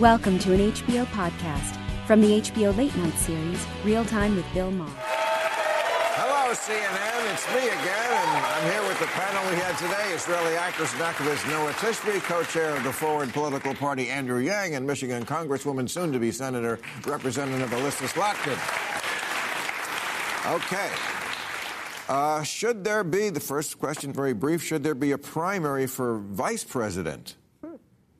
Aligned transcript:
Welcome 0.00 0.40
to 0.40 0.52
an 0.52 0.72
HBO 0.72 1.06
podcast 1.06 1.78
from 2.04 2.20
the 2.20 2.40
HBO 2.40 2.76
Late 2.76 2.96
Night 2.96 3.14
series, 3.14 3.64
Real 3.84 4.04
Time 4.04 4.34
with 4.34 4.44
Bill 4.52 4.72
Maher. 4.72 4.90
Hello, 4.90 6.52
CNN. 6.52 7.32
It's 7.32 7.46
me 7.54 7.68
again, 7.68 8.26
and 8.34 8.44
I'm 8.44 8.72
here 8.72 8.88
with 8.88 8.98
the 8.98 9.06
panel 9.06 9.48
we 9.48 9.54
had 9.54 9.78
today. 9.78 10.12
Israeli 10.12 10.56
actress 10.56 10.92
and 10.94 11.02
activist 11.02 11.48
Noa 11.48 11.70
Tishby, 11.74 12.20
co-chair 12.24 12.76
of 12.76 12.82
the 12.82 12.92
Forward 12.92 13.32
Political 13.32 13.76
Party 13.76 14.08
Andrew 14.08 14.40
Yang, 14.40 14.74
and 14.74 14.84
Michigan 14.84 15.24
Congresswoman, 15.24 15.88
soon-to-be 15.88 16.32
Senator, 16.32 16.80
Representative 17.06 17.72
Elissa 17.72 18.06
Slotkin. 18.06 18.58
Okay. 20.56 20.90
Uh, 22.08 22.42
should 22.42 22.82
there 22.82 23.04
be, 23.04 23.30
the 23.30 23.38
first 23.38 23.78
question, 23.78 24.12
very 24.12 24.32
brief, 24.32 24.60
should 24.60 24.82
there 24.82 24.96
be 24.96 25.12
a 25.12 25.18
primary 25.18 25.86
for 25.86 26.18
vice 26.18 26.64
president? 26.64 27.36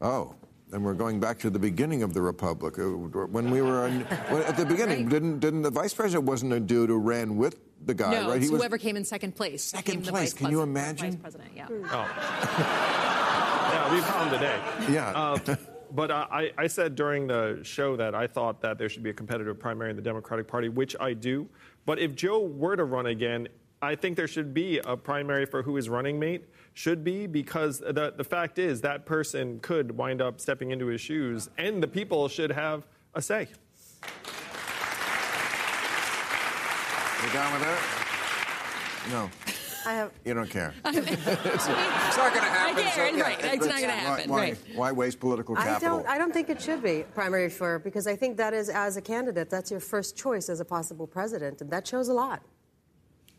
Oh, 0.01 0.37
and 0.75 0.85
we're 0.85 0.93
going 0.93 1.21
back 1.21 1.39
to 1.39 1.51
the 1.51 1.59
beginning 1.59 2.03
of 2.03 2.13
the 2.13 2.21
republic. 2.21 2.79
Uh, 2.79 2.83
When 2.83 3.51
we 3.51 3.63
were 3.63 3.85
on, 3.85 4.07
well, 4.31 4.43
at 4.43 4.57
the 4.57 4.67
beginning, 4.67 5.09
didn't 5.09 5.39
didn't 5.39 5.63
the 5.63 5.71
vice 5.71 5.95
president 5.95 6.27
wasn't 6.27 6.53
a 6.53 6.61
dude 6.61 6.91
who 6.91 6.99
ran 6.99 7.37
with 7.37 7.61
the 7.87 7.95
guy, 7.95 8.11
No, 8.11 8.29
right? 8.29 8.43
it's 8.43 8.51
whoever 8.51 8.77
came 8.77 8.97
in 8.97 9.05
second 9.05 9.37
place. 9.37 9.63
Second 9.63 9.85
became 9.85 10.05
the 10.05 10.11
place. 10.11 10.33
vice 10.33 10.41
Can 10.41 10.51
you 10.51 10.63
imagine? 10.63 11.13
Vice 11.13 11.21
president, 11.21 11.51
yeah. 11.55 11.67
Oh. 11.71 11.77
yeah, 13.73 13.95
we 13.95 14.01
found 14.01 14.31
today. 14.33 14.59
Yeah. 14.93 15.11
Uh, 15.11 15.57
but 15.93 16.11
uh, 16.11 16.27
I, 16.31 16.53
I 16.59 16.67
said 16.67 16.97
during 16.97 17.29
the 17.29 17.61
show 17.63 17.95
that 17.97 18.15
I 18.15 18.27
thought 18.27 18.61
that 18.63 18.79
there 18.79 18.89
should 18.89 19.05
be 19.05 19.11
a 19.11 19.15
competitive 19.15 19.59
primary 19.59 19.91
in 19.91 19.97
the 19.97 20.03
Democratic 20.03 20.49
Party, 20.49 20.69
which 20.69 20.97
I 20.99 21.13
do. 21.13 21.49
But 21.87 21.99
if 22.01 22.15
Joe 22.17 22.41
were 22.41 22.75
to 22.75 22.85
run 22.85 23.07
again, 23.07 23.47
I 23.85 23.95
think 23.95 24.17
there 24.17 24.27
should 24.29 24.53
be 24.55 24.79
a 24.79 24.97
primary 24.97 25.47
for 25.47 25.63
who 25.63 25.77
his 25.77 25.89
running 25.89 26.19
mate 26.19 26.45
should 26.73 27.05
be 27.05 27.27
because 27.27 27.79
the, 27.79 28.13
the 28.17 28.25
fact 28.25 28.59
is 28.59 28.81
that 28.81 29.07
person 29.07 29.61
could 29.61 29.97
wind 29.97 30.21
up 30.21 30.41
stepping 30.41 30.71
into 30.71 30.87
his 30.87 31.01
shoes 31.01 31.49
and 31.59 31.83
the 31.83 31.89
people 31.89 32.29
should 32.29 32.51
have 32.51 32.87
a 33.15 33.23
say. 33.23 33.49
You 37.23 37.33
down 37.33 37.53
with 37.53 37.63
that? 37.63 38.05
No. 39.11 39.31
I 39.87 39.93
have. 39.93 40.13
You 40.25 40.35
don't 40.35 40.49
care. 40.49 40.75
it's, 40.85 40.97
it's 40.97 41.67
not 41.67 42.33
going 42.33 42.45
to 42.45 42.51
happen. 42.51 42.85
I 42.85 42.91
care, 42.91 43.15
right, 43.17 43.39
it's 43.43 43.67
not 43.67 43.81
gonna 43.81 43.87
why- 43.87 43.93
happen, 43.93 44.31
Why, 44.31 44.41
right. 44.41 44.59
why 44.75 44.93
waste 44.93 45.21
political 45.21 45.55
capital? 45.55 45.77
I 45.77 45.79
don't. 45.79 46.07
I 46.09 46.19
don't 46.19 46.33
think 46.33 46.49
it 46.49 46.61
should 46.61 46.83
be 46.83 47.05
primary 47.15 47.51
for 47.51 47.79
because 47.79 48.07
I 48.07 48.17
think 48.17 48.39
that 48.39 48.55
is 48.55 48.71
as 48.71 48.97
a 48.97 49.03
candidate, 49.03 49.51
that's 49.51 49.71
your 49.71 49.81
first 49.81 50.17
choice 50.17 50.49
as 50.49 50.61
a 50.61 50.65
possible 50.65 51.07
president, 51.07 51.61
and 51.61 51.71
that 51.71 51.87
shows 51.87 52.09
a 52.09 52.15
lot. 52.15 52.43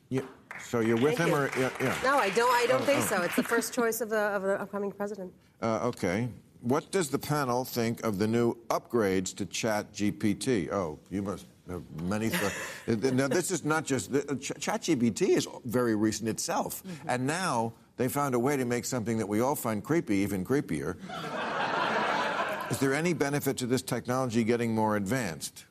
You- 0.09 0.27
so 0.63 0.79
you're 0.79 0.95
with 0.97 1.17
Thank 1.17 1.19
him, 1.19 1.29
you. 1.29 1.35
or 1.35 1.51
yeah? 1.57 1.69
yeah. 1.81 1.95
No, 2.03 2.17
I 2.17 2.29
don't. 2.29 2.51
I 2.53 2.65
don't 2.67 2.81
Oh, 2.81 2.85
think 2.85 2.99
oh. 3.03 3.05
so. 3.17 3.21
It's 3.23 3.35
the 3.35 3.43
first 3.43 3.73
choice 3.73 3.99
of 4.01 4.09
the 4.09 4.17
of 4.17 4.41
the 4.43 4.59
upcoming 4.61 4.91
president. 4.91 5.33
Uh, 5.61 5.79
okay. 5.89 6.29
What 6.61 6.89
does 6.91 7.09
the 7.09 7.19
panel 7.19 7.65
think 7.65 8.03
of 8.03 8.17
the 8.17 8.25
new 8.27 8.55
upgrades 8.69 9.35
to 9.35 9.45
Chat 9.45 9.93
GPT? 9.93 10.71
Oh, 10.71 10.97
you 11.11 11.21
must 11.21 11.45
have 11.69 11.83
many. 12.03 12.31
Th- 12.85 13.13
now, 13.13 13.27
this 13.27 13.51
is 13.51 13.63
not 13.65 13.85
just 13.85 14.11
the, 14.13 14.21
uh, 14.31 14.35
Ch- 14.35 14.53
Chat 14.59 14.81
GPT 14.83 15.29
is 15.35 15.47
very 15.65 15.95
recent 15.95 16.29
itself, 16.29 16.81
and 17.07 17.27
now 17.27 17.73
they 17.97 18.07
found 18.07 18.33
a 18.33 18.39
way 18.39 18.55
to 18.57 18.65
make 18.65 18.85
something 18.85 19.17
that 19.17 19.27
we 19.27 19.41
all 19.41 19.55
find 19.55 19.83
creepy 19.83 20.15
even 20.17 20.43
creepier. 20.45 20.95
is 22.71 22.79
there 22.79 22.93
any 22.93 23.13
benefit 23.13 23.57
to 23.57 23.65
this 23.67 23.81
technology 23.81 24.43
getting 24.43 24.73
more 24.73 24.95
advanced? 24.95 25.65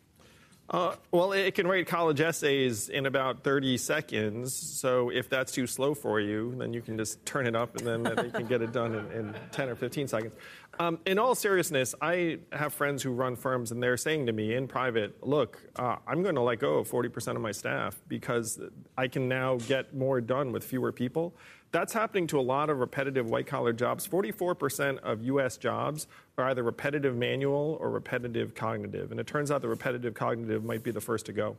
Uh, 0.71 0.95
well, 1.11 1.33
it 1.33 1.55
can 1.55 1.67
write 1.67 1.87
college 1.87 2.21
essays 2.23 2.89
in 2.89 3.05
about 3.05 3.45
30 3.45 3.77
seconds. 3.77 4.55
So 4.55 5.11
if 5.11 5.29
that's 5.29 5.53
too 5.53 5.67
slow 5.67 5.95
for 5.95 6.21
you, 6.21 6.55
then 6.57 6.73
you 6.73 6.81
can 6.81 6.97
just 6.97 7.25
turn 7.27 7.47
it 7.47 7.55
up 7.55 7.77
and 7.77 7.87
then 7.87 8.25
you 8.25 8.31
can 8.31 8.47
get 8.47 8.63
it 8.63 8.73
done 8.73 8.95
in, 8.95 9.13
in 9.13 9.35
10 9.53 9.69
or 9.69 9.75
15 9.75 10.09
seconds. 10.09 10.35
Um, 10.79 10.99
in 11.07 11.19
all 11.19 11.35
seriousness, 11.35 11.95
I 12.01 12.39
have 12.53 12.73
friends 12.73 13.03
who 13.03 13.11
run 13.11 13.37
firms 13.37 13.71
and 13.71 13.83
they're 13.83 13.97
saying 13.97 14.27
to 14.27 14.33
me 14.33 14.55
in 14.55 14.67
private, 14.67 15.25
look, 15.27 15.61
uh, 15.77 15.97
I'm 16.07 16.23
going 16.23 16.35
to 16.35 16.41
let 16.41 16.59
go 16.59 16.79
of 16.79 16.91
40% 16.91 17.37
of 17.37 17.41
my 17.41 17.53
staff 17.53 18.01
because 18.09 18.61
I 18.97 19.09
can 19.09 19.29
now 19.29 19.57
get 19.57 19.95
more 19.95 20.21
done 20.21 20.53
with 20.53 20.65
fewer 20.65 20.93
people. 20.93 21.35
That's 21.71 21.93
happening 21.93 22.27
to 22.29 22.39
a 22.39 22.43
lot 22.43 22.71
of 22.71 22.79
repetitive 22.79 23.31
white 23.31 23.47
collar 23.47 23.73
jobs. 23.73 24.07
44% 24.07 24.99
of 25.01 25.23
US 25.25 25.57
jobs 25.57 26.07
are 26.39 26.49
either 26.51 26.63
repetitive 26.63 27.17
manual 27.17 27.79
or 27.81 27.91
repetitive 27.91 28.55
cognitive. 28.55 29.11
And 29.11 29.21
it 29.21 29.27
turns 29.27 29.51
out 29.51 29.63
the 29.63 29.69
repetitive 29.69 30.15
cognitive 30.15 30.65
might 30.65 30.83
be 30.83 30.91
the 30.91 31.01
first 31.01 31.27
to 31.27 31.33
go. 31.33 31.57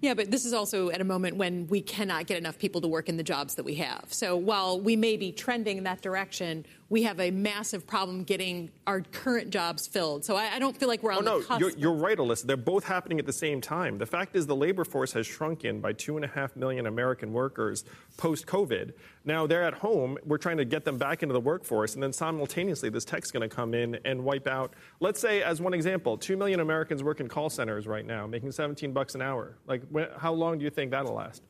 Yeah, 0.00 0.14
but 0.14 0.30
this 0.30 0.44
is 0.44 0.52
also 0.52 0.90
at 0.90 1.00
a 1.00 1.04
moment 1.04 1.36
when 1.36 1.66
we 1.66 1.80
cannot 1.80 2.26
get 2.26 2.38
enough 2.38 2.56
people 2.56 2.80
to 2.82 2.88
work 2.88 3.08
in 3.08 3.16
the 3.16 3.24
jobs 3.24 3.56
that 3.56 3.64
we 3.64 3.74
have. 3.76 4.06
So 4.10 4.36
while 4.36 4.80
we 4.80 4.94
may 4.94 5.16
be 5.16 5.32
trending 5.32 5.78
in 5.78 5.84
that 5.84 6.02
direction, 6.02 6.64
we 6.90 7.02
have 7.02 7.20
a 7.20 7.30
massive 7.30 7.86
problem 7.86 8.24
getting 8.24 8.70
our 8.86 9.02
current 9.02 9.50
jobs 9.50 9.86
filled. 9.86 10.24
So 10.24 10.36
I, 10.36 10.54
I 10.54 10.58
don't 10.58 10.74
feel 10.74 10.88
like 10.88 11.02
we're 11.02 11.12
Oh, 11.12 11.18
on 11.18 11.24
no, 11.26 11.40
the 11.40 11.44
cusp. 11.46 11.60
you're, 11.60 11.70
you're 11.72 11.92
right, 11.92 12.18
Elissa. 12.18 12.46
They're 12.46 12.56
both 12.56 12.84
happening 12.84 13.18
at 13.18 13.26
the 13.26 13.32
same 13.32 13.60
time. 13.60 13.98
The 13.98 14.06
fact 14.06 14.34
is, 14.34 14.46
the 14.46 14.56
labor 14.56 14.84
force 14.86 15.12
has 15.12 15.26
shrunken 15.26 15.80
by 15.80 15.92
two 15.92 16.16
and 16.16 16.24
a 16.24 16.28
half 16.28 16.56
million 16.56 16.86
American 16.86 17.34
workers 17.34 17.84
post 18.16 18.46
COVID. 18.46 18.92
Now 19.26 19.46
they're 19.46 19.64
at 19.64 19.74
home. 19.74 20.16
We're 20.24 20.38
trying 20.38 20.56
to 20.56 20.64
get 20.64 20.86
them 20.86 20.96
back 20.96 21.22
into 21.22 21.34
the 21.34 21.40
workforce. 21.40 21.92
And 21.92 22.02
then 22.02 22.12
simultaneously, 22.14 22.88
this 22.88 23.04
tech's 23.04 23.30
going 23.30 23.46
to 23.48 23.54
come 23.54 23.74
in 23.74 23.98
and 24.06 24.24
wipe 24.24 24.46
out, 24.46 24.72
let's 25.00 25.20
say, 25.20 25.42
as 25.42 25.60
one 25.60 25.74
example, 25.74 26.16
two 26.16 26.38
million 26.38 26.60
Americans 26.60 27.02
work 27.02 27.20
in 27.20 27.28
call 27.28 27.50
centers 27.50 27.86
right 27.86 28.06
now, 28.06 28.26
making 28.26 28.50
17 28.50 28.92
bucks 28.92 29.14
an 29.14 29.20
hour. 29.20 29.58
Like, 29.66 29.82
wh- 29.94 30.18
how 30.18 30.32
long 30.32 30.56
do 30.58 30.64
you 30.64 30.70
think 30.70 30.90
that'll 30.92 31.12
last? 31.14 31.42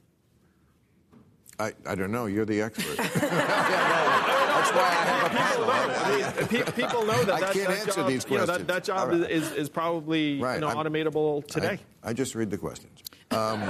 I, 1.60 1.72
I 1.86 1.94
don't 1.94 2.10
know. 2.12 2.26
You're 2.26 2.44
the 2.44 2.60
expert. 2.62 2.98
That's 4.58 4.72
why 4.72 4.88
I 4.88 5.04
have 5.04 5.26
a 5.26 5.36
panel. 5.36 5.70
I 5.70 6.40
mean, 6.40 6.64
pe- 6.64 6.72
people 6.72 7.04
know 7.06 7.24
that 7.24 7.34
I 7.34 7.40
that, 7.40 7.52
can't 7.52 7.68
that 7.68 7.78
answer 7.80 8.00
job, 8.00 8.08
these 8.08 8.24
you 8.24 8.30
know, 8.38 8.44
questions. 8.44 8.66
that, 8.66 8.66
that 8.66 8.84
job 8.84 9.12
All 9.12 9.18
right. 9.18 9.30
is, 9.30 9.52
is 9.52 9.68
probably 9.68 10.40
Right, 10.40 10.54
you 10.54 10.60
know, 10.60 10.68
automatable 10.68 11.46
today. 11.46 11.78
I, 12.02 12.10
I 12.10 12.12
just 12.12 12.34
read 12.34 12.50
the 12.50 12.58
questions. 12.58 13.02
Um, 13.30 13.60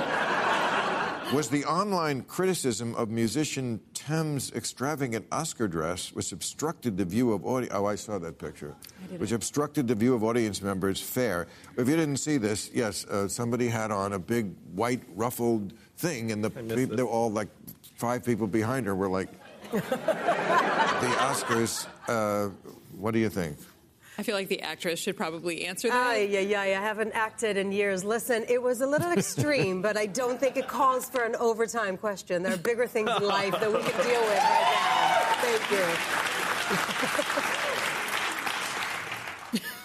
was 1.34 1.50
the 1.50 1.64
online 1.66 2.22
criticism 2.22 2.94
of 2.94 3.10
musician 3.10 3.80
Tems' 3.92 4.50
extravagant 4.52 5.26
Oscar 5.30 5.68
dress, 5.68 6.10
which 6.14 6.32
obstructed 6.32 6.96
the 6.96 7.04
view 7.04 7.32
of 7.34 7.44
audience? 7.44 7.74
Oh, 7.74 7.84
I 7.84 7.96
saw 7.96 8.18
that 8.18 8.38
picture. 8.38 8.74
Which 9.18 9.32
obstructed 9.32 9.88
the 9.88 9.94
view 9.94 10.14
of 10.14 10.24
audience 10.24 10.62
members 10.62 11.00
fair. 11.00 11.46
If 11.76 11.86
you 11.88 11.96
didn't 11.96 12.16
see 12.16 12.38
this, 12.38 12.70
yes, 12.72 13.04
uh, 13.06 13.28
somebody 13.28 13.68
had 13.68 13.90
on 13.90 14.14
a 14.14 14.18
big 14.18 14.54
white 14.74 15.02
ruffled 15.14 15.74
thing, 15.98 16.32
and 16.32 16.42
the 16.42 16.50
missed 16.50 16.76
people, 16.76 16.96
they 16.96 17.02
were 17.02 17.08
all 17.10 17.30
like 17.30 17.48
five 17.96 18.24
people 18.24 18.46
behind 18.46 18.86
her 18.86 18.94
were 18.94 19.08
like, 19.08 19.28
the 19.70 21.12
Oscars. 21.18 21.86
Uh, 22.06 22.50
what 22.96 23.12
do 23.12 23.18
you 23.20 23.28
think? 23.28 23.56
I 24.18 24.24
feel 24.24 24.34
like 24.34 24.48
the 24.48 24.62
actress 24.62 24.98
should 24.98 25.16
probably 25.16 25.64
answer 25.66 25.88
that. 25.88 26.28
yeah, 26.28 26.40
yeah. 26.40 26.60
I 26.60 26.66
haven't 26.68 27.12
acted 27.12 27.56
in 27.56 27.70
years. 27.70 28.02
Listen, 28.02 28.44
it 28.48 28.60
was 28.60 28.80
a 28.80 28.86
little 28.86 29.12
extreme, 29.12 29.80
but 29.80 29.96
I 29.96 30.06
don't 30.06 30.40
think 30.40 30.56
it 30.56 30.66
calls 30.66 31.08
for 31.08 31.22
an 31.22 31.36
overtime 31.36 31.96
question. 31.96 32.42
There 32.42 32.52
are 32.52 32.56
bigger 32.56 32.88
things 32.88 33.10
in 33.16 33.22
life 33.22 33.52
that 33.52 33.72
we 33.72 33.78
can 33.78 34.04
deal 34.04 34.20
with 34.20 34.38
right 34.38 34.74
now. 34.74 35.24
Thank 35.40 35.70
you. 35.70 35.84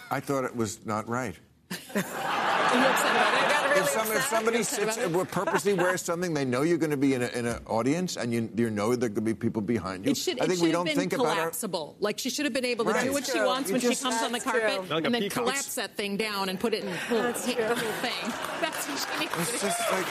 I 0.09 0.19
thought 0.19 0.45
it 0.45 0.55
was 0.55 0.79
not 0.85 1.07
right. 1.07 1.35
Are 1.71 1.75
you 1.75 2.01
upset 2.01 3.11
about 3.11 3.51
it? 3.51 3.52
Got 3.75 3.79
really 3.79 3.85
if, 3.85 4.07
some, 4.07 4.15
if 4.17 4.23
somebody 4.25 4.63
sits 4.63 4.97
about 4.97 5.21
uh, 5.21 5.25
purposely 5.25 5.73
wears 5.73 6.01
something, 6.09 6.33
they 6.33 6.45
know 6.45 6.61
you're 6.61 6.77
going 6.77 6.91
to 6.91 6.97
be 6.97 7.13
in, 7.13 7.21
a, 7.23 7.27
in 7.27 7.45
an 7.45 7.61
audience, 7.67 8.17
and 8.17 8.33
you, 8.33 8.49
you 8.55 8.69
know 8.69 8.95
there 8.95 9.09
could 9.09 9.25
be 9.25 9.33
people 9.33 9.61
behind 9.61 10.05
you. 10.05 10.11
It 10.11 10.17
should, 10.17 10.39
I 10.39 10.45
think 10.45 10.59
should 10.59 10.61
we 10.63 10.67
have 10.69 10.73
don't 10.77 10.85
been 10.85 10.95
think 10.97 11.13
about 11.13 11.27
our. 11.27 11.35
collapsible. 11.35 11.95
Like 11.99 12.19
she 12.19 12.29
should 12.29 12.45
have 12.45 12.53
been 12.53 12.65
able 12.65 12.85
to 12.85 12.91
Right. 12.91 13.05
do 13.05 13.13
what 13.13 13.25
she 13.25 13.39
wants 13.39 13.69
You 13.69 13.73
when 13.75 13.81
just- 13.81 13.99
she 14.01 14.03
comes 14.09 14.21
on 14.23 14.31
the 14.31 14.39
carpet, 14.39 14.75
true. 14.87 14.95
Like 14.95 15.05
and 15.05 15.13
then 15.15 15.29
collapse 15.29 15.75
that 15.75 15.95
thing 15.95 16.17
down 16.17 16.49
and 16.49 16.59
put 16.59 16.73
it 16.73 16.83
in 16.83 16.89
a 16.89 16.91
little, 17.13 17.23
That's 17.31 17.45
ta- 17.45 17.53
true. 17.53 17.75
thing. 17.75 18.33
That's 18.61 18.87
what 18.87 18.99
she 19.13 19.19
needs 19.19 19.53
It's 19.53 19.61
just 19.61 19.91
like 19.91 20.05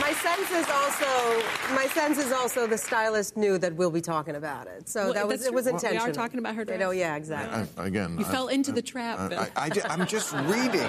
My 0.00 0.12
sense 0.14 0.50
is 0.50 0.66
also 0.70 1.74
my 1.74 1.86
sense 1.92 2.16
is 2.16 2.32
also 2.32 2.66
the 2.66 2.78
stylist 2.78 3.36
knew 3.36 3.58
that 3.58 3.74
we'll 3.74 3.90
be 3.90 4.00
talking 4.00 4.36
about 4.36 4.66
it, 4.66 4.88
so 4.88 5.04
Well, 5.04 5.14
that 5.14 5.28
was 5.28 5.44
it 5.44 5.52
was 5.52 5.66
true. 5.66 5.90
We 5.90 5.98
are 5.98 6.12
talking 6.12 6.38
about 6.38 6.54
her 6.54 6.64
You 6.66 6.78
know, 6.78 6.92
yeah, 6.92 7.16
exactly. 7.16 7.66
I, 7.76 7.86
again. 7.86 8.18
You 8.18 8.24
I- 8.24 8.28
fell 8.28 8.48
into 8.48 8.72
the 8.72 8.80
trap, 8.80 9.18
I, 9.18 9.28
Bill. 9.28 9.46
I, 9.54 9.70
am 9.90 10.06
just 10.06 10.32
reading. 10.32 10.88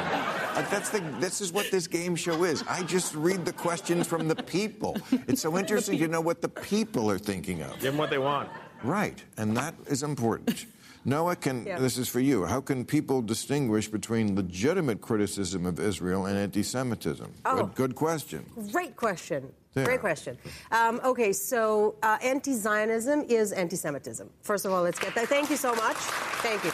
That's 0.72 0.90
the. 0.90 1.02
This 1.20 1.42
is 1.42 1.52
what 1.52 1.70
this 1.70 1.86
game 1.86 2.16
show 2.16 2.44
is. 2.46 2.64
I 2.70 2.84
just 2.84 3.14
read 3.16 3.44
the 3.44 3.54
questions 3.54 4.08
from 4.08 4.28
the 4.28 4.36
people. 4.36 4.98
It's 5.28 5.42
so 5.42 5.58
interesting 5.58 6.00
to 6.00 6.08
know 6.08 6.22
what 6.22 6.42
the 6.42 6.50
people 6.50 7.10
are 7.12 7.20
thinking 7.20 7.62
of. 7.62 7.74
Give 7.74 7.92
them 7.92 7.98
what 7.98 8.10
they 8.10 8.20
want. 8.20 8.50
Right, 8.84 9.22
and 9.38 9.56
that 9.58 9.76
is 9.88 10.04
important. 10.04 10.66
Noa, 11.06 11.36
can 11.36 11.66
Yeah. 11.66 11.80
this 11.80 11.98
is 11.98 12.08
for 12.08 12.20
you. 12.20 12.46
How 12.46 12.62
can 12.62 12.86
people 12.86 13.22
distinguish 13.22 13.88
between 13.90 14.36
legitimate 14.36 15.02
criticism 15.02 15.66
of 15.66 15.80
Israel 15.80 16.26
and 16.26 16.38
anti-Semitism? 16.38 17.32
Oh. 17.46 17.56
Good, 17.58 17.76
good 17.76 17.96
question. 17.96 18.46
Great 18.72 18.96
question. 18.96 19.52
Yeah. 19.76 19.86
Great 19.86 20.02
question. 20.02 20.38
Um, 20.72 21.02
okay, 21.04 21.34
so 21.34 21.96
uh, 22.04 22.18
anti-Zionism 22.22 23.26
is 23.28 23.52
anti-Semitism. 23.52 24.30
First 24.44 24.66
of 24.66 24.72
all, 24.72 24.84
let's 24.84 25.00
get 25.00 25.16
that. 25.16 25.28
Thank 25.28 25.50
you 25.50 25.58
so 25.58 25.74
much. 25.76 25.98
Thank 26.42 26.64
you. 26.64 26.72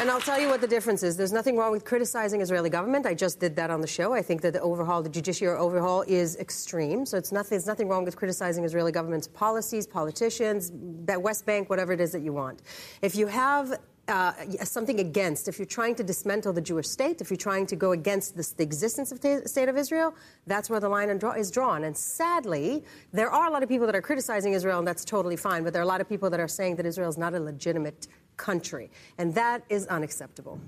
And 0.00 0.10
I'll 0.10 0.18
tell 0.18 0.40
you 0.40 0.48
what 0.48 0.62
the 0.62 0.66
difference 0.66 1.02
is. 1.02 1.18
There's 1.18 1.30
nothing 1.30 1.58
wrong 1.58 1.72
with 1.72 1.84
criticizing 1.84 2.40
Israeli 2.40 2.70
government. 2.70 3.04
I 3.04 3.12
just 3.12 3.38
did 3.38 3.54
that 3.56 3.68
on 3.68 3.82
the 3.82 3.86
show. 3.86 4.14
I 4.14 4.22
think 4.22 4.40
that 4.40 4.54
the 4.54 4.60
overhaul, 4.62 5.02
the 5.02 5.10
judiciary 5.10 5.58
overhaul, 5.58 6.04
is 6.08 6.38
extreme. 6.38 7.04
So 7.04 7.18
it's 7.18 7.32
nothing. 7.32 7.50
There's 7.50 7.66
nothing 7.66 7.86
wrong 7.86 8.06
with 8.06 8.16
criticizing 8.16 8.64
Israeli 8.64 8.92
government's 8.92 9.28
policies, 9.28 9.86
politicians, 9.86 10.72
West 10.72 11.44
Bank, 11.44 11.68
whatever 11.68 11.92
it 11.92 12.00
is 12.00 12.12
that 12.12 12.22
you 12.22 12.32
want. 12.32 12.62
If 13.02 13.14
you 13.14 13.26
have 13.26 13.78
uh, 14.08 14.32
something 14.64 15.00
against, 15.00 15.48
if 15.48 15.58
you're 15.58 15.66
trying 15.66 15.94
to 15.96 16.02
dismantle 16.02 16.54
the 16.54 16.62
Jewish 16.62 16.88
state, 16.88 17.20
if 17.20 17.28
you're 17.28 17.36
trying 17.36 17.66
to 17.66 17.76
go 17.76 17.92
against 17.92 18.38
this, 18.38 18.52
the 18.52 18.62
existence 18.62 19.12
of 19.12 19.20
the 19.20 19.42
state 19.44 19.68
of 19.68 19.76
Israel, 19.76 20.14
that's 20.46 20.70
where 20.70 20.80
the 20.80 20.88
line 20.88 21.10
is 21.10 21.50
drawn. 21.50 21.84
And 21.84 21.94
sadly, 21.94 22.84
there 23.12 23.30
are 23.30 23.48
a 23.48 23.50
lot 23.50 23.62
of 23.62 23.68
people 23.68 23.84
that 23.86 23.94
are 23.94 24.02
criticizing 24.02 24.54
Israel, 24.54 24.78
and 24.78 24.88
that's 24.88 25.04
totally 25.04 25.36
fine. 25.36 25.62
But 25.62 25.74
there 25.74 25.82
are 25.82 25.84
a 25.84 25.88
lot 25.88 26.00
of 26.00 26.08
people 26.08 26.30
that 26.30 26.40
are 26.40 26.48
saying 26.48 26.76
that 26.76 26.86
Israel 26.86 27.10
is 27.10 27.18
not 27.18 27.34
a 27.34 27.40
legitimate 27.40 28.08
country, 28.40 28.90
and 29.18 29.34
that 29.34 29.62
is 29.68 29.86
unacceptable. 29.88 30.58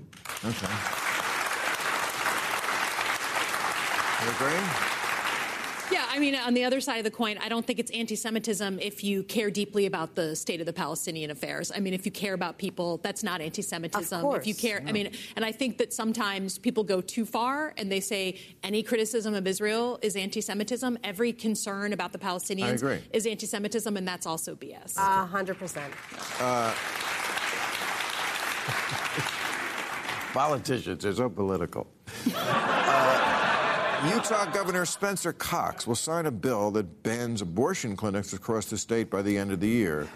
Okay. 0.45 0.67
You 4.23 4.29
agree? 4.29 4.93
Yeah, 5.91 6.05
I 6.09 6.17
mean, 6.17 6.33
on 6.33 6.53
the 6.53 6.63
other 6.63 6.79
side 6.81 6.97
of 6.97 7.03
the 7.03 7.11
coin, 7.11 7.37
I 7.39 7.49
don't 7.49 7.65
think 7.67 7.77
it's 7.77 7.91
anti 7.91 8.15
Semitism 8.15 8.79
if 8.79 9.03
you 9.03 9.21
care 9.23 9.51
deeply 9.51 9.85
about 9.85 10.15
the 10.15 10.35
state 10.35 10.59
of 10.59 10.65
the 10.65 10.73
Palestinian 10.73 11.29
affairs. 11.29 11.71
I 11.75 11.79
mean, 11.79 11.93
if 11.93 12.05
you 12.05 12.11
care 12.11 12.33
about 12.33 12.57
people, 12.57 12.97
that's 13.03 13.21
not 13.21 13.41
anti 13.41 13.61
Semitism. 13.61 14.25
Of 14.25 14.35
If 14.35 14.47
you 14.47 14.53
course. 14.53 14.61
care, 14.61 14.83
I 14.87 14.91
mean, 14.91 15.11
and 15.35 15.43
I 15.43 15.51
think 15.51 15.77
that 15.79 15.93
sometimes 15.93 16.57
people 16.57 16.83
go 16.83 17.01
too 17.01 17.25
far 17.25 17.73
and 17.77 17.91
they 17.91 17.99
say 17.99 18.39
any 18.63 18.81
criticism 18.81 19.33
of 19.33 19.45
Israel 19.45 19.99
is 20.01 20.15
anti 20.15 20.41
Semitism. 20.41 20.97
Every 21.03 21.33
concern 21.33 21.93
about 21.93 22.11
the 22.11 22.19
Palestinians 22.19 23.01
is 23.11 23.27
anti 23.27 23.45
Semitism, 23.45 23.95
and 23.95 24.07
that's 24.07 24.25
also 24.25 24.55
BS. 24.55 24.97
A 24.97 25.25
hundred 25.25 25.59
percent. 25.59 25.93
Uh, 26.39 26.73
Politicians 30.33 31.05
are 31.05 31.13
so 31.13 31.29
political. 31.29 31.87
Uh, 32.35 34.11
Utah 34.15 34.45
Governor 34.51 34.85
Spencer 34.85 35.31
Cox 35.31 35.85
will 35.85 35.95
sign 35.95 36.25
a 36.25 36.31
bill 36.31 36.71
that 36.71 37.03
bans 37.03 37.41
abortion 37.41 37.95
clinics 37.95 38.33
across 38.33 38.65
the 38.65 38.77
state 38.77 39.11
by 39.11 39.21
the 39.21 39.37
end 39.37 39.51
of 39.51 39.59
the 39.59 39.67
year. 39.67 40.07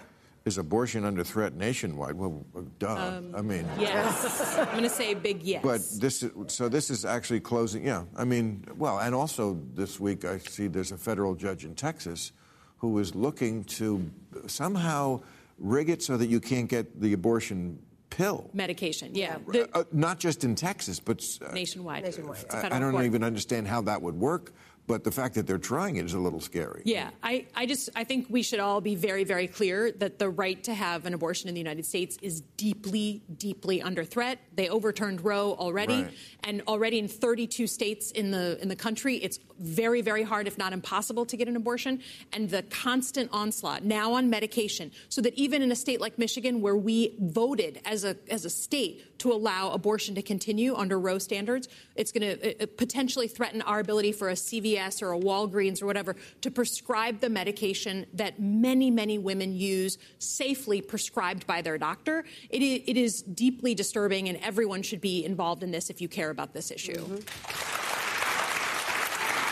Is 0.44 0.58
abortion 0.58 1.04
under 1.04 1.24
threat 1.24 1.56
nationwide? 1.56 2.16
Well, 2.16 2.44
duh. 2.80 3.22
I 3.36 3.42
mean, 3.42 3.68
yes. 3.78 4.58
I'm 4.58 4.66
going 4.72 4.84
to 4.84 4.90
say 4.90 5.12
a 5.12 5.16
big 5.16 5.44
yes. 5.44 5.62
but 5.62 5.82
this 6.00 6.24
is 6.24 6.32
so. 6.48 6.70
This 6.70 6.90
is 6.90 7.04
actually 7.04 7.42
closing. 7.42 7.86
Yeah, 7.86 8.06
I 8.16 8.24
mean, 8.24 8.64
well, 8.78 9.00
and 9.00 9.14
also 9.14 9.60
this 9.74 10.00
week 10.00 10.24
I 10.24 10.38
see 10.38 10.68
there's 10.68 10.94
a 10.94 10.98
federal 10.98 11.36
judge 11.36 11.66
in 11.66 11.76
Texas 11.76 12.32
who 12.78 12.98
is 13.00 13.14
looking 13.14 13.66
to 13.66 14.10
somehow 14.48 15.20
rig 15.60 15.90
it 15.90 16.02
so 16.02 16.16
that 16.16 16.28
you 16.28 16.40
can't 16.40 16.70
get 16.70 17.02
the 17.02 17.12
abortion 17.12 17.80
pill. 18.18 18.50
Medication, 18.54 19.14
yeah. 19.14 19.38
The- 19.48 19.70
Uh, 19.78 19.84
not 19.92 20.20
just 20.20 20.44
in 20.44 20.56
Texas, 20.56 21.00
but 21.00 21.18
uh, 21.42 21.54
nationwide. 21.54 22.04
Nationwide. 22.04 22.42
It's 22.44 22.54
a 22.54 22.56
I, 22.56 22.60
I 22.60 22.62
federal 22.64 22.82
don't 22.82 22.92
court. 22.94 23.06
even 23.06 23.24
understand 23.24 23.68
how 23.68 23.82
that 23.84 24.02
would 24.02 24.16
work. 24.16 24.54
But 24.88 25.04
the 25.04 25.12
fact 25.12 25.36
that 25.36 25.46
they're 25.46 25.58
trying 25.58 25.98
it 25.98 26.06
is 26.06 26.14
a 26.14 26.20
little 26.20 26.40
scary. 26.40 26.82
Yeah, 26.86 27.10
I, 27.22 27.48
I 27.54 27.66
just 27.66 27.90
I 27.94 28.06
think 28.06 28.28
we 28.30 28.42
should 28.42 28.62
all 28.62 28.80
be 28.80 28.96
very, 28.96 29.26
very 29.26 29.48
clear 29.48 29.92
that 29.92 30.18
the 30.18 30.30
right 30.30 30.64
to 30.64 30.74
have 30.74 31.06
an 31.06 31.14
abortion 31.14 31.50
in 31.50 31.56
the 31.56 31.60
United 31.60 31.86
States 31.86 32.18
is 32.22 32.40
deeply, 32.56 33.22
deeply 33.38 33.82
under 33.82 34.06
threat. 34.06 34.40
They 34.56 34.70
overturned 34.70 35.26
Roe 35.26 35.56
already, 35.60 36.04
Right. 36.04 36.14
and 36.46 36.62
already 36.70 37.00
in 37.00 37.10
32 37.10 37.68
states 37.68 38.12
in 38.12 38.32
the 38.32 38.58
in 38.62 38.70
the 38.70 38.78
country, 38.78 39.18
it's 39.18 39.40
very, 39.60 40.02
very 40.02 40.24
hard, 40.24 40.48
if 40.48 40.58
not 40.58 40.72
impossible, 40.72 41.26
to 41.26 41.36
get 41.36 41.50
an 41.50 41.58
abortion. 41.58 42.00
And 42.32 42.50
the 42.50 42.64
constant 42.64 43.30
onslaught 43.34 43.84
now 43.84 44.14
on 44.14 44.30
medication, 44.30 44.92
so 45.10 45.20
that 45.22 45.34
even 45.34 45.62
in 45.62 45.70
a 45.72 45.76
state 45.76 46.00
like 46.00 46.18
Michigan, 46.18 46.62
where 46.62 46.78
we 46.78 47.14
voted 47.20 47.82
as 47.84 48.06
a 48.06 48.16
as 48.30 48.46
a 48.46 48.50
state 48.50 49.20
to 49.20 49.34
allow 49.34 49.72
abortion 49.72 50.16
to 50.16 50.22
continue 50.22 50.76
under 50.76 50.98
Roe 50.98 51.18
standards, 51.18 51.68
it's 51.96 52.14
going 52.14 52.40
to 52.40 52.68
potentially 52.68 53.28
threaten 53.28 53.62
our 53.64 53.80
ability 53.80 54.14
for 54.14 54.30
a 54.30 54.34
CVS 54.34 54.77
or 54.78 55.14
a 55.14 55.20
Walgreens 55.20 55.82
or 55.82 55.86
whatever 55.86 56.16
to 56.42 56.52
prescribe 56.52 57.20
the 57.20 57.30
medication 57.30 58.06
that 58.14 58.40
many, 58.40 58.92
many 58.92 59.18
women 59.18 59.54
use 59.54 59.98
safely 60.20 60.82
prescribed 60.82 61.48
by 61.48 61.62
their 61.62 61.78
doctor. 61.78 62.24
It 62.50 62.62
is, 62.62 62.82
it 62.88 62.98
is 62.98 63.22
deeply 63.22 63.76
disturbing, 63.76 64.30
and 64.30 64.38
everyone 64.42 64.82
should 64.82 65.02
be 65.02 65.26
involved 65.26 65.64
in 65.64 65.72
this 65.72 65.90
if 65.90 66.02
you 66.02 66.08
care 66.08 66.30
about 66.30 66.54
this 66.54 66.72
issue. 66.72 67.02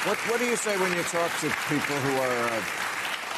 What, 0.06 0.18
what 0.30 0.40
do 0.40 0.46
you 0.46 0.56
say 0.56 0.78
when 0.78 0.96
you 0.96 1.04
talk 1.04 1.32
to 1.40 1.50
people 1.68 1.96
who 1.96 2.16
are? 2.22 2.50
Uh, 2.50 2.64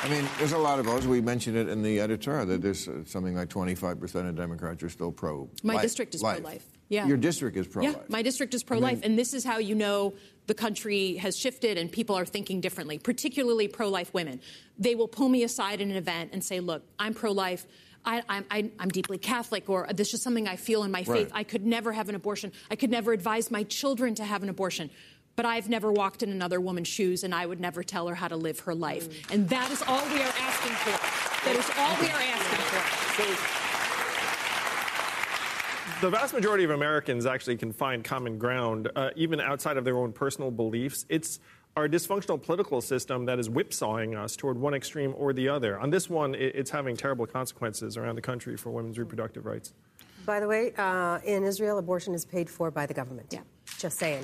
I 0.04 0.10
mean, 0.10 0.28
there's 0.38 0.52
a 0.52 0.58
lot 0.58 0.80
of 0.80 0.86
those. 0.86 1.08
We 1.08 1.22
mentioned 1.22 1.58
it 1.58 1.70
in 1.70 1.82
the 1.82 2.00
editor 2.00 2.46
that 2.46 2.62
there's 2.62 2.88
uh, 2.88 3.04
something 3.06 3.36
like 3.36 3.48
25% 3.50 4.30
of 4.30 4.36
Democrats 4.36 4.84
are 4.84 4.90
still 4.90 5.12
pro. 5.12 5.50
My 5.64 5.82
district 5.82 6.14
is 6.14 6.22
pro-life. 6.22 6.66
Yeah. 6.90 7.06
Your 7.06 7.18
district 7.18 7.58
is 7.58 7.68
pro-life. 7.68 7.96
Yeah, 7.96 8.04
my 8.08 8.22
district 8.22 8.54
is 8.54 8.64
pro 8.64 8.80
life. 8.80 9.02
and 9.04 9.20
this 9.20 9.34
is 9.34 9.44
how 9.44 9.58
you 9.58 9.76
know 9.76 10.14
the 10.48 10.54
country 10.54 11.16
has 11.18 11.38
shifted 11.38 11.78
and 11.78 11.92
people 11.92 12.16
are 12.16 12.26
thinking 12.26 12.62
differently, 12.62 12.98
particularly 12.98 13.68
pro 13.68 13.90
life 13.90 14.14
women. 14.14 14.40
They 14.80 14.96
will 14.96 15.08
pull 15.08 15.28
me 15.28 15.44
aside 15.44 15.82
in 15.82 15.92
an 15.92 15.98
event 15.98 16.32
and 16.34 16.44
say, 16.44 16.60
Look, 16.60 16.84
I'm 16.98 17.14
pro 17.14 17.32
life. 17.32 17.66
I, 18.06 18.24
I'm, 18.30 18.46
I, 18.50 18.72
I'm 18.80 18.88
deeply 18.88 19.18
Catholic, 19.18 19.70
or 19.70 19.90
uh, 19.90 19.92
this 19.92 20.14
is 20.14 20.22
something 20.22 20.48
I 20.48 20.56
feel 20.56 20.84
in 20.84 20.92
my 20.92 21.04
faith. 21.04 21.30
Right. 21.30 21.32
I 21.34 21.44
could 21.44 21.66
never 21.66 21.92
have 21.92 22.08
an 22.08 22.16
abortion. 22.16 22.54
I 22.72 22.78
could 22.78 22.90
never 22.90 23.12
advise 23.12 23.52
my 23.52 23.64
children 23.64 24.16
to 24.16 24.24
have 24.24 24.44
an 24.44 24.50
abortion. 24.50 24.90
But 25.36 25.46
I've 25.46 25.68
never 25.68 25.92
walked 25.92 26.24
in 26.24 26.32
another 26.32 26.62
woman's 26.62 26.88
shoes, 26.88 27.26
and 27.26 27.36
I 27.36 27.46
would 27.46 27.60
never 27.60 27.84
tell 27.84 28.08
her 28.08 28.16
how 28.16 28.30
to 28.30 28.38
live 28.38 28.62
her 28.62 28.74
life. 28.74 29.10
Mm. 29.10 29.34
And 29.34 29.50
that 29.50 29.72
is 29.72 29.82
all 29.82 30.04
we 30.06 30.22
are 30.22 30.34
asking 30.40 30.72
for. 30.72 30.92
That 31.46 31.56
is 31.58 31.70
all 31.78 31.96
we 32.00 32.08
are 32.08 32.22
asking 32.22 33.62
for. 33.62 33.67
The 36.02 36.10
vast 36.12 36.34
majority 36.34 36.64
of 36.64 36.70
Americans 36.70 37.26
actually 37.26 37.58
can 37.58 37.72
find 37.74 38.04
common 38.04 38.38
ground, 38.38 38.90
uh, 38.96 39.10
even 39.16 39.40
outside 39.42 39.78
of 39.78 39.84
their 39.86 39.98
own 39.98 40.12
personal 40.14 40.52
beliefs. 40.52 41.06
It's 41.10 41.40
our 41.76 41.88
dysfunctional 41.88 42.42
political 42.42 42.82
system 42.82 43.26
that 43.26 43.40
is 43.40 43.50
whipsawing 43.50 44.16
us 44.16 44.36
toward 44.36 44.60
one 44.60 44.74
extreme 44.76 45.14
or 45.18 45.34
the 45.34 45.50
other. 45.50 45.80
On 45.80 45.90
this 45.90 46.08
one, 46.10 46.36
it- 46.36 46.56
it's 46.56 46.70
having 46.70 46.96
terrible 46.96 47.26
consequences 47.26 47.98
around 47.98 48.16
the 48.16 48.22
country 48.22 48.56
for 48.58 48.70
women's 48.70 49.00
reproductive 49.00 49.46
rights. 49.46 49.74
By 50.26 50.40
the 50.40 50.48
way, 50.48 50.74
uh, 50.78 51.20
in 51.24 51.44
Israel, 51.44 51.78
abortion 51.80 52.14
is 52.14 52.26
paid 52.26 52.50
for 52.50 52.70
by 52.70 52.86
the 52.86 52.94
government. 52.94 53.28
Yeah. 53.32 53.40
Just 53.80 53.98
saying. 53.98 54.24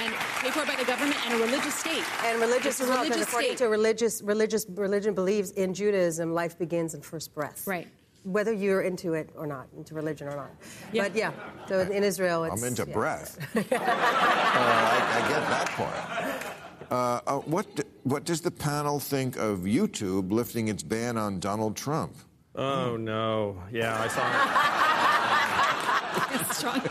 And 0.00 0.14
paid 0.40 0.52
for 0.52 0.64
by 0.66 0.76
the 0.76 0.84
government 0.84 1.16
and 1.26 1.40
a 1.40 1.44
religious 1.44 1.74
state. 1.74 2.04
And 2.24 2.40
religious 2.40 2.78
It's 2.78 2.80
a 2.80 2.82
as 2.84 2.88
well, 2.88 2.98
because 3.02 3.10
religious 3.16 3.28
according 3.28 3.50
state. 3.50 3.58
to 3.58 3.68
religious, 3.68 4.22
religious 4.22 4.66
religion 4.70 5.14
believes 5.14 5.50
in 5.52 5.74
Judaism, 5.74 6.32
life 6.32 6.58
begins 6.58 6.94
in 6.94 7.00
first 7.02 7.34
breath. 7.34 7.66
Right. 7.66 7.88
Whether 8.24 8.52
you're 8.52 8.82
into 8.82 9.14
it 9.14 9.30
or 9.36 9.46
not, 9.46 9.68
into 9.76 9.94
religion 9.94 10.28
or 10.28 10.36
not. 10.36 10.50
Yeah. 10.92 11.02
But 11.04 11.16
yeah, 11.16 11.32
so 11.68 11.80
in 11.80 12.02
Israel, 12.02 12.44
it's. 12.44 12.60
I'm 12.60 12.68
into 12.68 12.84
yeah. 12.86 12.94
breath. 12.94 13.38
uh, 13.56 13.60
I, 13.60 15.22
I 15.22 15.28
get 15.28 15.48
that 15.48 15.68
part. 15.76 16.54
Uh, 16.90 17.20
uh, 17.26 17.38
what, 17.40 17.66
what 18.02 18.24
does 18.24 18.40
the 18.40 18.50
panel 18.50 18.98
think 19.00 19.36
of 19.36 19.60
YouTube 19.60 20.30
lifting 20.30 20.68
its 20.68 20.82
ban 20.82 21.16
on 21.16 21.40
Donald 21.40 21.76
Trump? 21.76 22.16
Oh, 22.54 22.96
no. 22.96 23.62
Yeah, 23.72 24.00
I 24.00 24.08
saw 24.08 24.26
it. 26.40 26.46
Strong. 26.54 26.82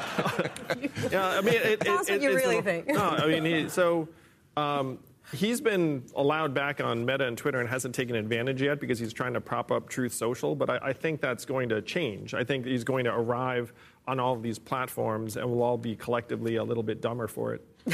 Yeah, 1.12 1.28
I 1.28 1.42
mean, 1.42 1.54
it, 1.56 1.80
Tell 1.80 2.00
us 2.00 2.10
what 2.10 2.22
you 2.22 2.32
it's 2.32 2.44
really 2.44 2.58
the- 2.58 2.64
think. 2.64 2.88
No, 2.88 3.02
I 3.02 3.28
mean, 3.28 3.46
he, 3.46 3.70
so 3.70 4.10
um, 4.58 5.00
He's 5.32 5.62
been 5.62 6.04
allowed 6.16 6.54
back 6.54 6.82
on 6.84 7.06
Meta 7.06 7.26
and 7.28 7.38
Twitter 7.38 7.60
and 7.60 7.70
hasn't 7.70 7.96
taken 7.96 8.16
advantage 8.16 8.62
yet 8.62 8.80
because 8.80 9.00
he's 9.00 9.14
trying 9.14 9.34
to 9.34 9.42
prop 9.42 9.72
up 9.72 9.90
Truth 9.90 10.14
Social. 10.14 10.56
But 10.56 10.70
I, 10.70 10.80
I 10.90 10.94
think 10.94 11.22
that's 11.22 11.46
going 11.46 11.70
to 11.70 11.82
change. 11.82 12.34
I 12.34 12.44
think 12.44 12.66
he's 12.66 12.84
going 12.84 13.06
to 13.06 13.14
arrive 13.14 13.74
on 14.08 14.20
all 14.20 14.34
of 14.34 14.44
these 14.44 14.60
platforms 14.60 15.38
and 15.38 15.50
we'll 15.50 15.64
all 15.64 15.78
be 15.78 15.96
collectively 15.96 16.58
a 16.58 16.64
little 16.64 16.84
bit 16.84 17.02
dumber 17.02 17.28
for 17.28 17.54
it. 17.54 17.66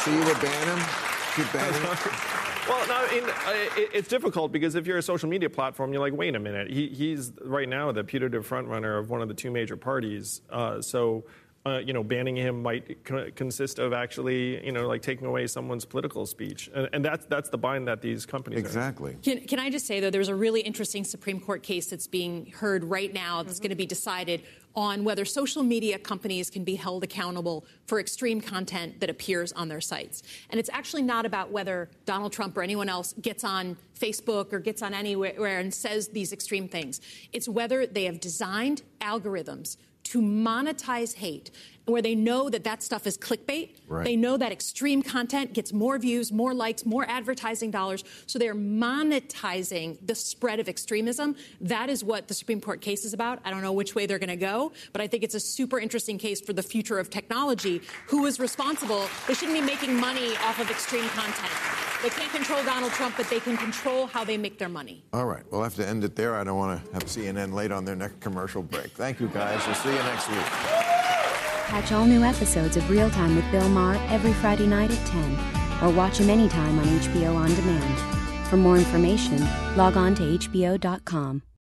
So 0.00 0.10
you 0.10 0.24
would 0.24 0.40
ban 0.40 0.78
him? 0.78 0.84
Keep 1.36 1.52
banning 1.52 1.82
him? 1.82 1.96
Well, 2.68 2.86
no, 2.86 3.16
in, 3.16 3.24
uh, 3.24 3.32
it, 3.76 3.90
it's 3.92 4.06
difficult 4.08 4.52
because 4.52 4.76
if 4.76 4.86
you're 4.86 4.98
a 4.98 5.02
social 5.02 5.28
media 5.28 5.50
platform, 5.50 5.92
you're 5.92 6.00
like, 6.00 6.12
wait 6.12 6.36
a 6.36 6.38
minute. 6.38 6.70
He, 6.70 6.86
he's 6.88 7.32
right 7.42 7.68
now 7.68 7.90
the 7.90 8.04
putative 8.04 8.48
frontrunner 8.48 8.96
of 8.96 9.10
one 9.10 9.22
of 9.22 9.28
the 9.28 9.34
two 9.34 9.50
major 9.50 9.76
parties. 9.76 10.40
Uh, 10.48 10.80
so, 10.80 11.24
uh, 11.66 11.78
you 11.78 11.92
know, 11.92 12.02
banning 12.02 12.36
him 12.36 12.62
might 12.62 13.04
co- 13.04 13.30
consist 13.36 13.78
of 13.78 13.92
actually, 13.92 14.64
you 14.64 14.72
know, 14.72 14.88
like 14.88 15.02
taking 15.02 15.26
away 15.26 15.46
someone's 15.46 15.84
political 15.84 16.24
speech, 16.24 16.70
and, 16.74 16.88
and 16.92 17.04
that's 17.04 17.26
that's 17.26 17.50
the 17.50 17.58
bind 17.58 17.86
that 17.86 18.00
these 18.00 18.24
companies 18.24 18.58
are. 18.58 18.66
Exactly. 18.66 19.16
Can, 19.22 19.40
can 19.46 19.58
I 19.58 19.68
just 19.68 19.86
say, 19.86 20.00
though, 20.00 20.10
there's 20.10 20.28
a 20.28 20.34
really 20.34 20.62
interesting 20.62 21.04
Supreme 21.04 21.38
Court 21.38 21.62
case 21.62 21.86
that's 21.86 22.06
being 22.06 22.46
heard 22.46 22.84
right 22.84 23.12
now 23.12 23.42
that's 23.42 23.60
going 23.60 23.70
to 23.70 23.76
be 23.76 23.86
decided 23.86 24.42
on 24.74 25.04
whether 25.04 25.24
social 25.24 25.62
media 25.62 25.98
companies 25.98 26.48
can 26.48 26.64
be 26.64 26.76
held 26.76 27.04
accountable 27.04 27.66
for 27.86 27.98
extreme 27.98 28.40
content 28.40 29.00
that 29.00 29.10
appears 29.10 29.52
on 29.52 29.68
their 29.68 29.80
sites. 29.80 30.22
And 30.48 30.60
it's 30.60 30.70
actually 30.72 31.02
not 31.02 31.26
about 31.26 31.50
whether 31.50 31.90
Donald 32.06 32.32
Trump 32.32 32.56
or 32.56 32.62
anyone 32.62 32.88
else 32.88 33.12
gets 33.20 33.42
on 33.44 33.76
Facebook 33.98 34.52
or 34.52 34.60
gets 34.60 34.80
on 34.80 34.94
anywhere 34.94 35.58
and 35.58 35.74
says 35.74 36.08
these 36.08 36.32
extreme 36.32 36.68
things. 36.68 37.00
It's 37.32 37.48
whether 37.48 37.86
they 37.86 38.04
have 38.04 38.20
designed 38.20 38.82
algorithms 39.00 39.76
to 40.10 40.20
monetize 40.20 41.14
hate 41.14 41.50
where 41.86 42.02
they 42.02 42.14
know 42.14 42.48
that 42.48 42.64
that 42.64 42.82
stuff 42.82 43.06
is 43.06 43.18
clickbait. 43.18 43.70
Right. 43.88 44.04
They 44.04 44.16
know 44.16 44.36
that 44.36 44.52
extreme 44.52 45.02
content 45.02 45.52
gets 45.52 45.72
more 45.72 45.98
views, 45.98 46.32
more 46.32 46.54
likes, 46.54 46.86
more 46.86 47.04
advertising 47.08 47.70
dollars. 47.70 48.04
So 48.26 48.38
they're 48.38 48.54
monetizing 48.54 49.98
the 50.04 50.14
spread 50.14 50.60
of 50.60 50.68
extremism. 50.68 51.36
That 51.60 51.90
is 51.90 52.04
what 52.04 52.28
the 52.28 52.34
Supreme 52.34 52.60
Court 52.60 52.80
case 52.80 53.04
is 53.04 53.12
about. 53.12 53.40
I 53.44 53.50
don't 53.50 53.62
know 53.62 53.72
which 53.72 53.94
way 53.94 54.06
they're 54.06 54.18
going 54.18 54.28
to 54.28 54.36
go, 54.36 54.72
but 54.92 55.00
I 55.00 55.06
think 55.06 55.24
it's 55.24 55.34
a 55.34 55.40
super 55.40 55.78
interesting 55.78 56.18
case 56.18 56.40
for 56.40 56.52
the 56.52 56.62
future 56.62 56.98
of 56.98 57.10
technology. 57.10 57.82
Who 58.06 58.26
is 58.26 58.38
responsible? 58.38 59.08
They 59.26 59.34
shouldn't 59.34 59.58
be 59.58 59.64
making 59.64 59.98
money 59.98 60.36
off 60.36 60.60
of 60.60 60.70
extreme 60.70 61.08
content. 61.08 61.79
They 62.02 62.08
can't 62.08 62.32
control 62.32 62.62
Donald 62.64 62.92
Trump, 62.92 63.16
but 63.16 63.28
they 63.28 63.40
can 63.40 63.58
control 63.58 64.06
how 64.06 64.24
they 64.24 64.38
make 64.38 64.58
their 64.58 64.70
money. 64.70 65.04
All 65.12 65.26
right. 65.26 65.42
We'll 65.50 65.62
have 65.62 65.74
to 65.74 65.86
end 65.86 66.02
it 66.02 66.16
there. 66.16 66.34
I 66.34 66.44
don't 66.44 66.56
want 66.56 66.82
to 66.82 66.92
have 66.94 67.04
CNN 67.04 67.52
late 67.52 67.72
on 67.72 67.84
their 67.84 67.96
next 67.96 68.20
commercial 68.20 68.62
break. 68.62 68.92
Thank 68.92 69.20
you, 69.20 69.28
guys. 69.28 69.64
We'll 69.66 69.74
see 69.76 69.90
you 69.90 69.96
next 69.96 70.28
week. 70.28 70.38
Catch 71.68 71.92
all 71.92 72.06
new 72.06 72.22
episodes 72.22 72.76
of 72.76 72.88
Real 72.88 73.10
Time 73.10 73.36
with 73.36 73.48
Bill 73.52 73.68
Maher 73.68 73.96
every 74.08 74.32
Friday 74.32 74.66
night 74.66 74.90
at 74.90 75.06
10, 75.06 75.84
or 75.84 75.94
watch 75.94 76.18
him 76.18 76.30
anytime 76.30 76.78
on 76.78 76.84
HBO 76.86 77.34
On 77.36 77.54
Demand. 77.54 78.48
For 78.48 78.56
more 78.56 78.76
information, 78.76 79.38
log 79.76 79.96
on 79.96 80.14
to 80.16 80.22
HBO.com. 80.22 81.42